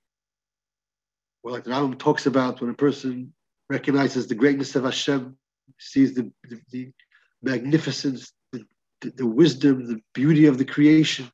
[1.43, 3.33] well, like the Rambam talks about when a person
[3.69, 5.37] recognizes the greatness of Hashem,
[5.79, 6.93] sees the, the, the
[7.43, 8.65] magnificence, the,
[9.01, 11.31] the, wisdom, the beauty of the creation,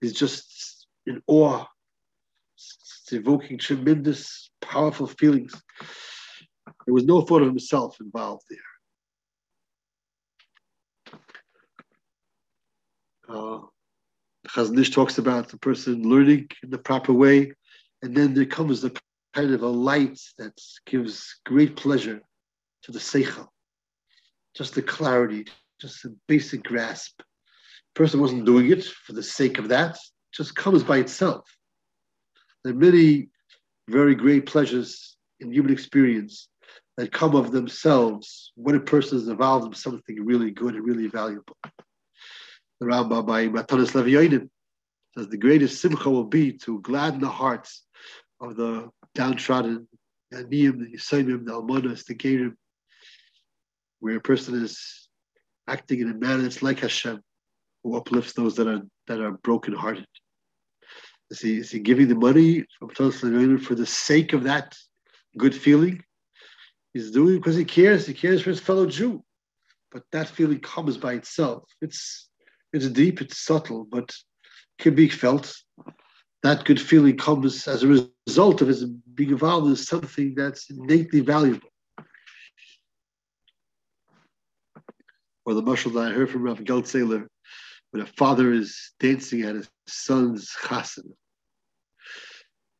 [0.00, 1.64] is just in awe
[3.12, 5.52] it's evoking tremendous, powerful feelings.
[6.86, 8.58] There was no thought of himself involved there.
[13.28, 13.58] Uh,
[14.90, 17.52] talks about the person learning in the proper way,
[18.02, 18.98] and then there comes the
[19.34, 22.22] kind of a light that gives great pleasure
[22.84, 23.48] to the seichel,
[24.54, 25.46] just the clarity,
[25.80, 27.18] just a basic grasp.
[27.18, 29.98] The person wasn't doing it for the sake of that;
[30.32, 31.44] just comes by itself.
[32.64, 33.28] There are many
[33.88, 36.48] very great pleasures in human experience
[36.96, 41.08] that come of themselves when a person is involved in something really good and really
[41.08, 41.56] valuable.
[42.80, 44.48] The Rambam by Matanos L'evyonim
[45.16, 47.84] says the greatest simcha will be to gladden the hearts
[48.40, 49.86] of the downtrodden,
[50.30, 52.54] the Aniyim, the Yesomim, the Almanas, the Gerim,
[54.02, 55.08] where a person is
[55.68, 57.20] acting in a manner that's like Hashem,
[57.84, 60.06] who uplifts those that are that are brokenhearted.
[61.30, 64.76] Is he, is he giving the money for the sake of that
[65.38, 66.02] good feeling?
[66.92, 68.04] He's doing it because he cares.
[68.04, 69.22] He cares for his fellow Jew.
[69.92, 71.62] But that feeling comes by itself.
[71.80, 72.28] It's
[72.72, 74.12] it's deep, it's subtle, but
[74.80, 75.54] can be felt.
[76.42, 81.20] That good feeling comes as a result of his being involved in something that's innately
[81.20, 81.71] valuable.
[85.44, 87.26] Or the mushal that I heard from Rav Geltzeler,
[87.90, 91.12] when a father is dancing at his son's chasana,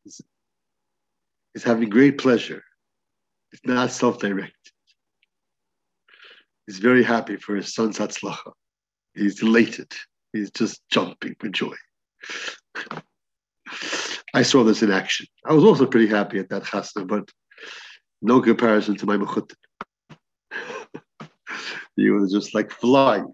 [0.05, 2.63] is having great pleasure.
[3.51, 4.53] It's not self-directed.
[6.65, 8.53] He's very happy for his son's hatzlacha.
[9.13, 9.91] He's elated.
[10.31, 11.75] He's just jumping for joy.
[14.33, 15.27] I saw this in action.
[15.45, 17.29] I was also pretty happy at that chasna, but
[18.21, 19.55] no comparison to my mechutin.
[21.95, 23.33] He was just like flying.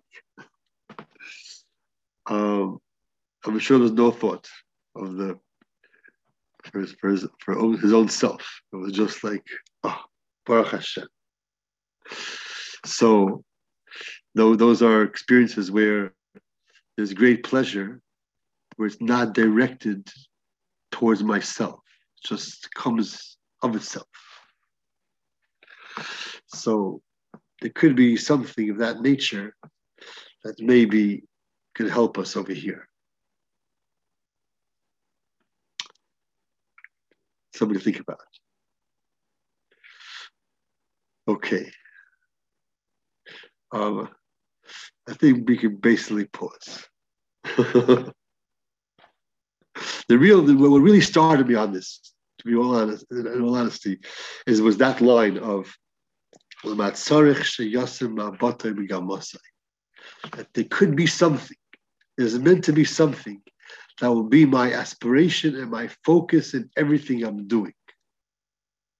[2.27, 2.79] Um,
[3.45, 4.47] I'm sure there's no thought
[4.95, 5.39] of the
[6.63, 8.61] for his, for his, for his own self.
[8.73, 9.43] It was just like,
[9.83, 10.01] oh,
[10.45, 11.07] Baruch Hashem.
[12.85, 13.43] So,
[14.35, 16.13] though those are experiences where
[16.95, 18.01] there's great pleasure,
[18.75, 20.07] where it's not directed
[20.91, 21.79] towards myself,
[22.17, 24.07] it just comes of itself.
[26.47, 27.01] So,
[27.61, 29.55] there could be something of that nature
[30.43, 31.23] that maybe
[31.75, 32.87] could help us over here.
[37.55, 38.19] Something to think about.
[41.27, 41.71] Okay.
[43.71, 44.09] Um,
[45.07, 46.87] I think we can basically pause.
[47.43, 48.13] the
[50.09, 53.99] real, what really started me on this, to be all honest, in all honesty,
[54.47, 55.71] is was that line of
[60.33, 61.57] that there could be something,
[62.17, 63.41] there's meant to be something
[63.99, 67.73] that will be my aspiration and my focus in everything I'm doing.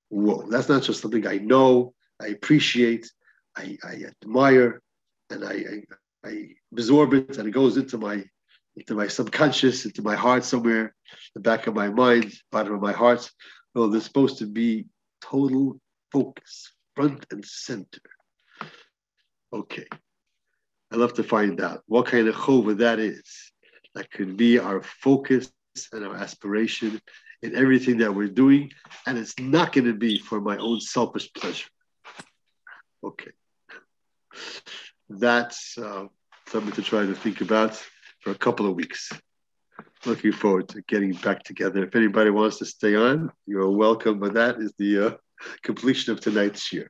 [0.10, 3.12] Whoa, that's not just something I know, I appreciate,
[3.56, 4.82] I, I admire,
[5.30, 8.24] and I, I, I, absorb it, and it goes into my
[8.76, 10.96] into my subconscious, into my heart somewhere,
[11.34, 13.30] the back of my mind, bottom of my heart.
[13.76, 14.86] Oh, no, there's supposed to be
[15.22, 15.80] total
[16.12, 18.02] focus, front and center.
[19.54, 19.88] Okay.
[20.92, 23.24] i love to find out what kind of chova that is.
[23.96, 25.50] That could be our focus
[25.94, 27.00] and our aspiration
[27.42, 28.74] in everything that we're doing.
[29.08, 31.70] And it's not going to be for my own selfish pleasure.
[33.02, 33.32] Okay.
[35.08, 36.08] That's uh,
[36.50, 37.76] something to try to think about
[38.20, 39.10] for a couple of weeks.
[40.06, 41.82] Looking forward to getting back together.
[41.86, 44.20] If anybody wants to stay on, you're welcome.
[44.20, 45.12] But that is the uh,
[45.64, 46.88] completion of tonight's shiur.